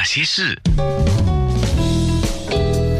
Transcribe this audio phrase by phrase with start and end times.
[0.00, 0.58] 那些事，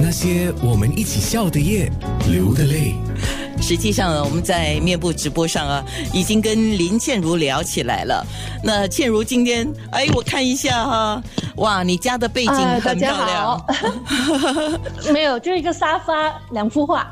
[0.02, 1.90] 那些我们一起笑的夜，
[2.30, 2.94] 流的泪。
[3.58, 5.82] 实际上呢，我们在面部直播上啊，
[6.12, 8.22] 已经跟林倩如聊起来了。
[8.62, 11.22] 那倩如今天，哎，我看一下哈，
[11.56, 13.66] 哇，你家的背景啊很漂亮。
[15.10, 17.10] 没有，就一个沙发，两幅画，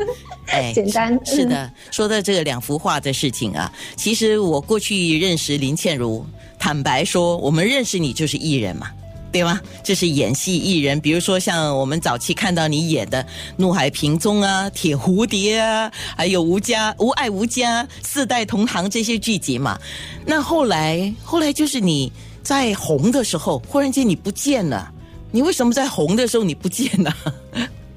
[0.52, 1.18] 哎简单。
[1.24, 6.26] 是的，说到这个两幅画的事情啊，其实我过去认识林倩如，
[6.58, 8.90] 坦白说，我们认识你就是艺人嘛。
[9.32, 9.60] 对吗？
[9.84, 13.22] 这是演戏艺人，比如说像我们早期看到你演的
[13.56, 19.78] 《怒海萍踪》啊，《铁蝴蝶》啊，还有《无家无爱无家》《四代同堂》这些剧集嘛。
[20.26, 22.12] 那后来，后来就是你
[22.42, 24.90] 在红的时候，忽然间你不见了。
[25.30, 27.12] 你为什么在红的时候你不见呢？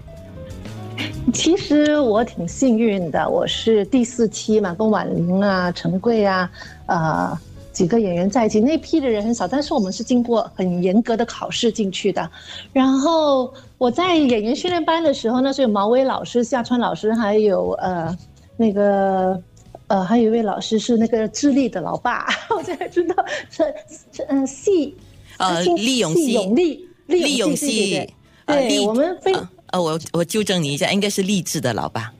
[1.33, 6.47] 其实我挺幸运的，我是第四期嘛，跟婉玲啊、陈贵啊，
[6.85, 7.37] 呃。
[7.73, 12.29] 几个演员在一起，那批的人很少，但是我们是经过很严格的考试进去的。
[12.71, 18.15] 然后我在演员训练班的时候，那时候有毛威老师、夏川老师，还有呃
[18.55, 19.41] 那个
[19.87, 23.15] 呃还有一位老师是那个智利的老爸， 我才知道
[23.49, 23.63] 是
[24.11, 24.95] 是嗯戏
[25.37, 28.07] 呃利永熙永利利永熙
[28.45, 29.33] 对，我们非
[29.71, 32.13] 呃我我纠正你一下，应该是励志的老爸。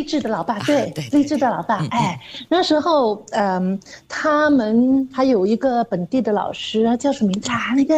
[0.00, 7.74] 励志的老爸，对，励志的老爸，哎，那时候，嗯，他们还有一个本地的老师，叫什么名字啊？
[7.76, 7.94] 那个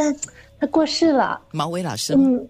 [0.58, 2.44] 他过世了，毛伟老师，嗯，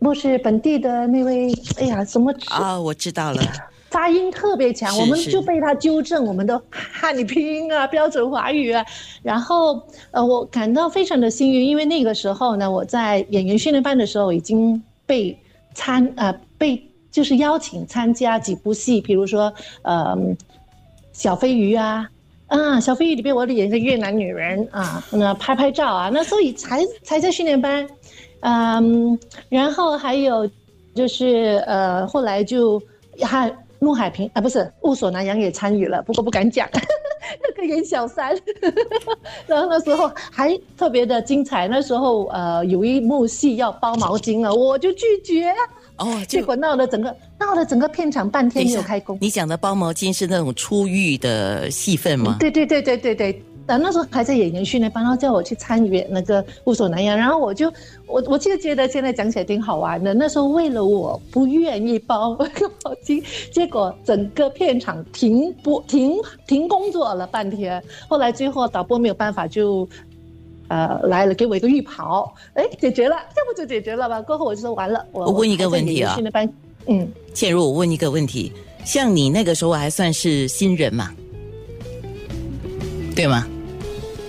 [0.00, 2.80] 不是本地的那位，哎呀，什么啊？
[2.80, 3.40] 我知道了，
[3.88, 8.84] 发音特别强，我们就被他纠正我们都汉语拼音啊，标准华语啊。
[9.22, 15.38] 然后，呃，我感到非常的幸运，因为那个时候呢，我在演员训练班的时候已经被
[15.72, 16.84] 参呃被。
[17.10, 20.16] 就是邀请参加几部戏，比如说，呃，
[21.12, 22.08] 小飞鱼啊，
[22.46, 27.88] 啊，小飞鱼里边我演一个越南女人啊，那拍拍照啊，那所以才才在训练班，
[28.40, 30.48] 嗯，然后还有
[30.94, 32.80] 就是呃，后来就
[33.22, 36.68] 还陆海平啊，不是雾锁南洋也参与了，不过不敢讲，
[37.42, 38.36] 那个演小三，
[39.46, 45.52] 然后那时候还特别的精彩，那时候呃有一幕戏要包毛巾了，我就拒绝。
[45.98, 49.18] 哦，结果闹了整个闹了整个片场半天没有开工。
[49.20, 52.36] 你讲的包毛巾是那种出狱的戏份吗？
[52.38, 57.72] 对对对对对对，啊那时候还在演员训练班，然后叫我去参与那个雾锁南洋，然后我就
[58.06, 60.14] 我我就觉得现在讲起来挺好玩的。
[60.14, 62.36] 那时候为了我不愿意包
[62.84, 63.22] 毛巾，
[63.52, 66.16] 结果整个片场停播停
[66.46, 67.82] 停工作了半天。
[68.08, 69.88] 后来最后导播没有办法就。
[70.68, 74.20] 呃，来了，给我一个浴袍，哎，解决了，这不就解决了吧？
[74.20, 76.18] 过后我就说完了，我我问一个问题啊，
[76.86, 78.52] 嗯，倩茹，我问一个问题，
[78.84, 81.10] 像你那个时候还算是新人嘛，
[83.16, 83.46] 对吗？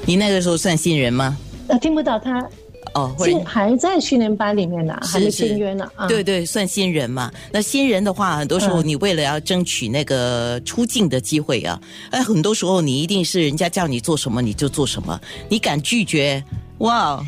[0.05, 1.37] 你那个时候算新人吗？
[1.67, 2.49] 呃，听不到他。
[2.93, 5.89] 哦，还在训练班里面呢，还没签约呢。
[5.95, 7.31] 啊对对，算新人嘛。
[7.51, 11.79] 那新人的话，很多时候你为了要争取那个出镜的机会啊，
[12.11, 15.19] 哎，很多时候你一定是人家叫你做什么你就做什么，
[15.49, 16.43] 你敢拒绝？
[16.79, 17.23] 哇，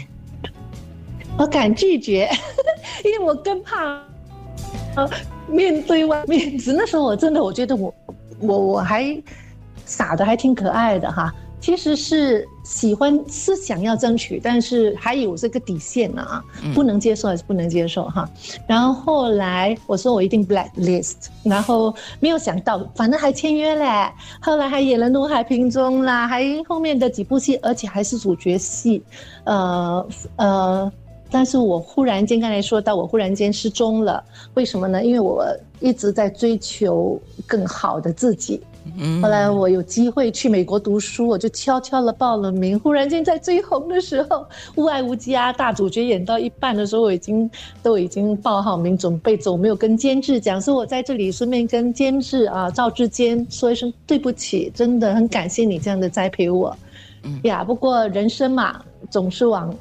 [1.37, 2.29] 我敢拒绝，
[3.05, 4.01] 因为我更怕
[4.95, 5.09] 呃
[5.47, 6.73] 面对外面子。
[6.73, 7.93] 那时候我真的我觉得我
[8.39, 9.15] 我我还
[9.85, 11.33] 傻的还挺可爱的哈。
[11.59, 16.41] 其实是喜欢，是想要争取，但是还有这个底线呢啊，
[16.73, 18.27] 不能接受还是不能接受哈。
[18.65, 23.85] 然后后来我说我一定 blacklist，然后没有想到，反正还签约嘞。
[24.39, 29.03] 后来还演了《怒海萍踪》啦，还后面的几部戏，而且还是主角戏。
[29.43, 30.91] 呃呃，
[31.29, 34.23] 但是我忽然间刚才说到，我忽然间失踪了，
[34.53, 35.03] 为什么呢？
[35.03, 35.45] 因为我
[35.81, 38.61] 一直在追求更好的自己。
[39.21, 42.79] 后来我有机会去美国读书，我就悄悄的报了名。
[42.79, 44.37] 忽然间在最红的时候，
[44.75, 47.49] 《无爱无家》大主角演到一半的时候，我已经
[47.83, 50.59] 都已经报好名准备走，没有跟监制讲。
[50.59, 56.75] 所以我在这里顺便跟监制啊赵志坚说一声对不起，真的很感谢你这样的栽培我。
[57.43, 59.73] 呀，不过人生嘛，总是往。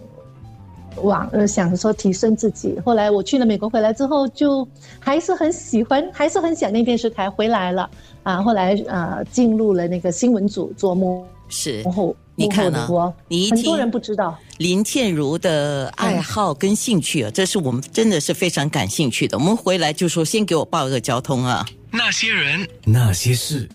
[1.02, 4.66] 往呃想说提升自己，后来我去了美国回来之后，就
[4.98, 7.88] 还是很喜欢，还是很想念电视台，回来了
[8.22, 8.42] 啊。
[8.42, 12.88] 后来啊，进入了那个新闻组做幕是后，你看呢？
[13.28, 19.38] 你一很多人不知道林倩如的爱好跟兴趣啊，这是我们真的是非常感兴趣的。
[19.38, 21.64] 我们回来就说，先给我报一个交通啊。
[21.92, 23.68] 那些人，那些事。